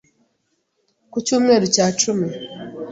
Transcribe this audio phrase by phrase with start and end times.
[1.11, 2.27] ku cyumweru cya cumi